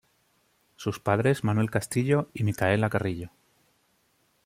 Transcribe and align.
Sus 0.77 0.99
padres 0.99 1.43
Manuel 1.43 1.69
Castillo 1.69 2.31
y 2.33 2.43
Micaela 2.43 2.89
Carrillo. 2.89 3.29